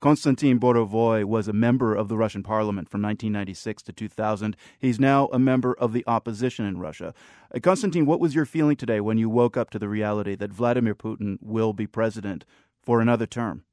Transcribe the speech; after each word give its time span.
Konstantin 0.00 0.60
Borovoi 0.60 1.24
was 1.24 1.48
a 1.48 1.52
member 1.52 1.92
of 1.92 2.06
the 2.06 2.16
Russian 2.16 2.44
parliament 2.44 2.88
from 2.88 3.02
1996 3.02 3.82
to 3.82 3.92
2000. 3.92 4.56
He's 4.78 5.00
now 5.00 5.26
a 5.32 5.40
member 5.40 5.74
of 5.74 5.92
the 5.92 6.04
opposition 6.06 6.64
in 6.64 6.78
Russia. 6.78 7.12
Uh, 7.52 7.58
Konstantin, 7.58 8.06
what 8.06 8.20
was 8.20 8.32
your 8.32 8.46
feeling 8.46 8.76
today 8.76 9.00
when 9.00 9.18
you 9.18 9.28
woke 9.28 9.56
up 9.56 9.70
to 9.70 9.78
the 9.78 9.88
reality 9.88 10.36
that 10.36 10.52
Vladimir 10.52 10.94
Putin 10.94 11.36
will 11.40 11.72
be 11.72 11.88
president 11.88 12.44
for 12.80 13.00
another 13.00 13.26
term? 13.26 13.64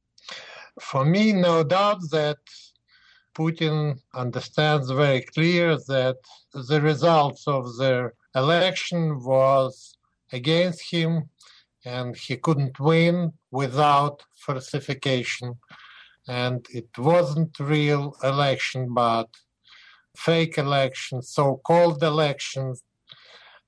For 0.81 1.05
me, 1.05 1.31
no 1.31 1.63
doubt 1.63 1.99
that 2.09 2.37
Putin 3.37 3.99
understands 4.15 4.89
very 4.89 5.21
clear 5.21 5.77
that 5.87 6.17
the 6.53 6.81
results 6.81 7.47
of 7.47 7.65
the 7.75 8.09
election 8.33 9.23
was 9.23 9.95
against 10.31 10.89
him 10.89 11.29
and 11.85 12.17
he 12.17 12.35
couldn't 12.35 12.79
win 12.79 13.31
without 13.51 14.23
falsification 14.35 15.55
and 16.27 16.65
it 16.71 16.89
wasn't 16.97 17.59
real 17.59 18.15
election 18.23 18.93
but 18.93 19.29
fake 20.17 20.57
elections 20.57 21.29
so-called 21.29 22.01
elections 22.03 22.83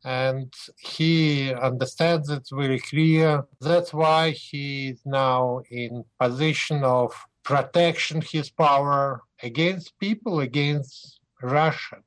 and 0.03 0.53
he 0.79 1.53
understands 1.53 2.29
it 2.29 2.47
very 2.51 2.79
clear. 2.79 3.43
That's 3.59 3.93
why 3.93 4.29
he 4.29 4.89
is 4.89 5.01
now 5.05 5.61
in 5.69 6.05
position 6.19 6.83
of 6.83 7.13
protection 7.43 8.21
his 8.21 8.49
power 8.49 9.21
against 9.41 9.97
people 9.99 10.41
against 10.41 11.19
russia 11.41 11.97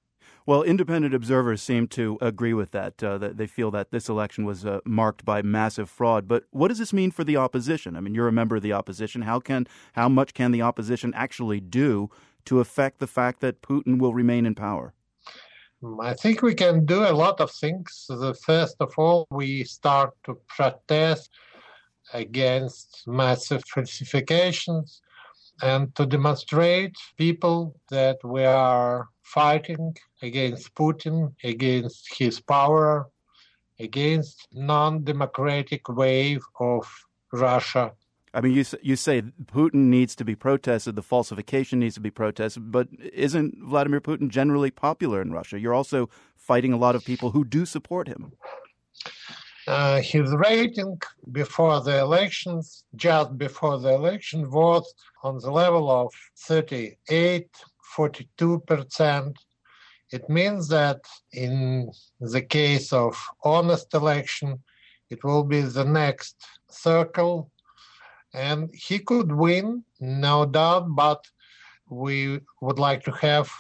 well, 0.51 0.65
independent 0.65 1.15
observers 1.15 1.63
seem 1.63 1.87
to 1.87 2.19
agree 2.21 2.55
with 2.55 2.73
that. 2.73 3.01
Uh, 3.01 3.19
that 3.19 3.37
they 3.37 3.47
feel 3.47 3.71
that 3.71 3.93
this 3.93 4.09
election 4.09 4.45
was 4.45 4.67
uh, 4.67 4.81
marked 4.85 5.25
by 5.25 5.43
massive 5.43 5.89
fraud. 5.89 6.27
But 6.27 6.43
what 6.51 6.67
does 6.67 6.81
this 6.81 6.93
mean 6.93 7.13
for 7.13 7.23
the 7.23 7.37
opposition? 7.37 7.95
I 7.95 8.01
mean, 8.01 8.17
you're 8.17 8.27
a 8.27 8.33
member 8.33 8.57
of 8.57 8.63
the 8.65 8.73
opposition. 8.73 9.23
How 9.23 9.39
can 9.39 9.69
how 9.93 10.09
much 10.09 10.35
can 10.35 10.51
the 10.51 10.61
opposition 10.61 11.15
actually 11.15 11.61
do 11.61 12.11
to 12.47 12.59
affect 12.59 12.99
the 12.99 13.07
fact 13.07 13.39
that 13.43 13.63
Putin 13.63 14.01
will 14.01 14.13
remain 14.13 14.45
in 14.45 14.57
power? 14.57 14.93
I 16.01 16.15
think 16.15 16.43
we 16.43 16.57
can 16.57 16.85
do 16.85 17.05
a 17.05 17.15
lot 17.25 17.41
of 17.41 17.53
things. 17.53 18.07
The 18.09 18.35
first 18.35 18.75
of 18.81 18.93
all, 18.99 19.29
we 19.31 19.63
start 19.63 20.11
to 20.25 20.37
protest 20.49 21.31
against 22.13 23.05
massive 23.07 23.63
falsifications 23.73 25.01
and 25.63 25.95
to 25.95 26.07
demonstrate 26.07 26.97
people 27.17 27.77
that 27.91 28.19
we 28.25 28.45
are 28.45 29.09
fighting 29.35 29.97
against 30.23 30.75
Putin, 30.75 31.33
against 31.45 32.19
his 32.19 32.41
power, 32.41 33.09
against 33.79 34.49
non-democratic 34.53 35.89
wave 35.89 36.43
of 36.59 36.87
Russia. 37.33 37.93
I 38.33 38.41
mean, 38.41 38.53
you 38.53 38.65
you 38.83 38.97
say 38.97 39.23
Putin 39.47 39.89
needs 39.97 40.15
to 40.17 40.25
be 40.25 40.37
protested, 40.37 40.95
the 40.95 41.03
falsification 41.03 41.81
needs 41.81 41.97
to 41.97 42.01
be 42.01 42.11
protested, 42.11 42.71
but 42.71 42.89
isn't 43.13 43.59
Vladimir 43.59 44.01
Putin 44.01 44.29
generally 44.29 44.71
popular 44.71 45.21
in 45.21 45.33
Russia? 45.33 45.59
You're 45.59 45.75
also 45.75 46.09
fighting 46.37 46.73
a 46.73 46.77
lot 46.77 46.95
of 46.95 47.05
people 47.05 47.33
who 47.33 47.45
do 47.45 47.67
support 47.67 48.07
him. 48.07 48.33
Uh, 49.67 50.01
his 50.01 50.33
rating 50.35 51.01
before 51.33 51.81
the 51.81 51.99
elections, 51.99 52.85
just 52.97 53.37
before 53.37 53.79
the 53.79 53.93
election, 53.93 54.51
was 54.51 54.95
on 55.23 55.39
the 55.39 55.51
level 55.51 55.91
of 55.91 56.13
38, 56.39 57.49
42 57.97 58.61
percent. 58.61 59.39
It 60.13 60.29
means 60.29 60.69
that 60.69 61.01
in 61.33 61.91
the 62.21 62.43
case 62.43 62.93
of 62.93 63.17
honest 63.45 63.95
election, 63.95 64.61
it 65.09 65.23
will 65.25 65.45
be 65.45 65.61
the 65.63 65.85
next 65.85 66.37
circle, 66.69 67.51
and 68.33 68.71
he 68.73 68.99
could 68.99 69.33
win, 69.33 69.85
no 70.01 70.47
doubt. 70.47 70.95
But 70.95 71.25
we 71.89 72.41
would 72.61 72.79
like 72.79 73.03
to 73.05 73.13
have 73.13 73.51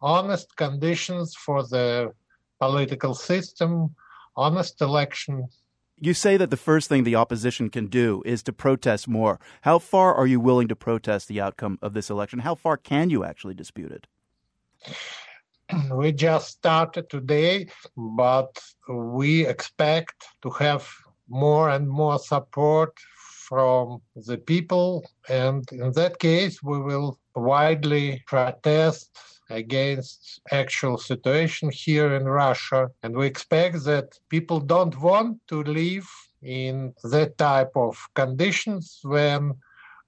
honest 0.00 0.56
conditions 0.56 1.34
for 1.34 1.62
the 1.62 2.12
political 2.58 3.14
system, 3.14 3.94
honest 4.36 4.80
election. 4.80 5.48
You 6.02 6.14
say 6.14 6.38
that 6.38 6.48
the 6.48 6.56
first 6.56 6.88
thing 6.88 7.04
the 7.04 7.16
opposition 7.16 7.68
can 7.68 7.86
do 7.88 8.22
is 8.24 8.42
to 8.44 8.54
protest 8.54 9.06
more. 9.06 9.38
How 9.60 9.78
far 9.78 10.14
are 10.14 10.26
you 10.26 10.40
willing 10.40 10.66
to 10.68 10.76
protest 10.76 11.28
the 11.28 11.42
outcome 11.42 11.78
of 11.82 11.92
this 11.92 12.08
election? 12.08 12.38
How 12.38 12.54
far 12.54 12.78
can 12.78 13.10
you 13.10 13.22
actually 13.22 13.52
dispute 13.52 13.92
it? 13.92 14.06
We 15.92 16.10
just 16.10 16.48
started 16.48 17.08
today, 17.10 17.68
but 17.96 18.58
we 18.88 19.46
expect 19.46 20.24
to 20.42 20.50
have 20.50 20.88
more 21.28 21.70
and 21.70 21.88
more 21.88 22.18
support 22.18 22.98
from 23.48 24.00
the 24.16 24.38
people. 24.38 25.04
And 25.28 25.64
in 25.70 25.92
that 25.92 26.18
case, 26.18 26.60
we 26.62 26.80
will 26.80 27.20
widely 27.36 28.22
protest 28.26 29.16
against 29.50 30.40
actual 30.50 30.96
situation 30.96 31.70
here 31.70 32.14
in 32.14 32.24
Russia. 32.24 32.88
And 33.02 33.16
we 33.16 33.26
expect 33.26 33.84
that 33.84 34.18
people 34.28 34.60
don't 34.60 34.98
want 35.00 35.38
to 35.48 35.62
live 35.62 36.08
in 36.42 36.94
that 37.04 37.36
type 37.36 37.72
of 37.74 37.98
conditions 38.14 39.00
when 39.02 39.54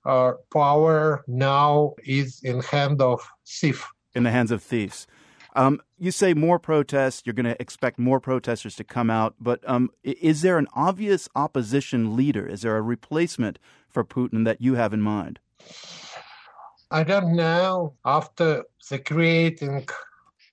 power 0.04 1.24
now 1.26 1.94
is 2.04 2.40
in 2.42 2.60
hand 2.62 3.00
of 3.00 3.20
thief. 3.46 3.86
In 4.14 4.24
the 4.24 4.30
hands 4.30 4.50
of 4.50 4.62
thieves. 4.62 5.06
Um, 5.54 5.80
you 5.98 6.10
say 6.10 6.32
more 6.32 6.58
protests. 6.58 7.22
You're 7.24 7.34
going 7.34 7.44
to 7.44 7.60
expect 7.60 7.98
more 7.98 8.20
protesters 8.20 8.74
to 8.76 8.84
come 8.84 9.10
out, 9.10 9.34
but 9.38 9.60
um, 9.68 9.90
is 10.02 10.40
there 10.42 10.56
an 10.56 10.66
obvious 10.74 11.28
opposition 11.34 12.16
leader? 12.16 12.46
Is 12.46 12.62
there 12.62 12.76
a 12.76 12.82
replacement 12.82 13.58
for 13.88 14.02
Putin 14.02 14.44
that 14.46 14.62
you 14.62 14.74
have 14.74 14.94
in 14.94 15.02
mind? 15.02 15.40
I 16.92 17.04
don't 17.04 17.34
know. 17.34 17.94
After 18.04 18.64
the 18.90 18.98
creating 18.98 19.88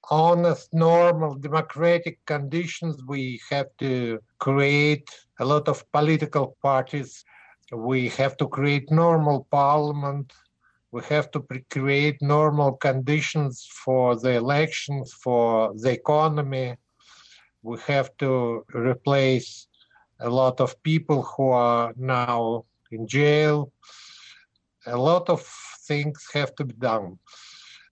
honest, 0.10 0.74
normal, 0.74 1.36
democratic 1.36 2.26
conditions, 2.26 3.04
we 3.06 3.42
have 3.50 3.68
to 3.80 4.20
create 4.40 5.10
a 5.42 5.44
lot 5.44 5.68
of 5.68 5.84
political 5.92 6.56
parties. 6.62 7.26
We 7.74 8.08
have 8.20 8.38
to 8.38 8.48
create 8.48 8.90
normal 8.90 9.48
parliament. 9.52 10.32
We 10.94 11.02
have 11.10 11.30
to 11.32 11.46
create 11.70 12.22
normal 12.22 12.72
conditions 12.72 13.68
for 13.84 14.16
the 14.16 14.32
elections, 14.36 15.12
for 15.12 15.74
the 15.76 15.92
economy. 15.92 16.78
We 17.64 17.80
have 17.88 18.16
to 18.20 18.64
replace 18.74 19.68
a 20.22 20.30
lot 20.30 20.62
of 20.62 20.82
people 20.84 21.22
who 21.24 21.50
are 21.50 21.92
now 21.98 22.64
in 22.92 23.08
jail. 23.08 23.74
A 24.88 24.96
lot 24.96 25.30
of 25.30 25.42
things 25.90 26.26
have 26.34 26.56
to 26.56 26.64
be 26.64 26.76
done. 26.76 27.18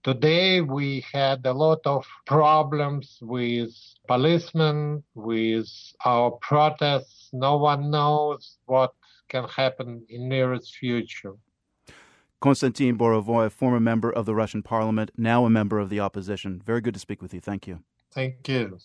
Today 0.04 0.62
we 0.62 1.04
had 1.12 1.46
a 1.46 1.52
lot 1.52 1.82
of 1.86 2.06
problems 2.26 3.18
with 3.22 3.74
policemen, 4.08 5.04
with 5.16 5.68
our 6.06 6.32
protests. 6.50 7.30
No 7.34 7.58
one 7.58 7.92
knows 7.92 8.60
what 8.68 8.94
can 9.28 9.46
happen 9.50 10.06
in 10.08 10.30
nearest 10.30 10.76
future. 10.76 11.34
Konstantin 12.40 12.98
Borovoi, 12.98 13.52
former 13.52 13.80
member 13.80 14.12
of 14.12 14.26
the 14.26 14.36
Russian 14.36 14.62
parliament, 14.62 15.12
now 15.18 15.44
a 15.46 15.50
member 15.50 15.80
of 15.80 15.90
the 15.90 16.00
opposition. 16.00 16.62
Very 16.64 16.82
good 16.82 16.94
to 16.94 17.00
speak 17.00 17.22
with 17.22 17.34
you. 17.34 17.42
Thank 17.42 17.68
you. 17.68 17.80
Thank 18.14 18.48
you. 18.48 18.78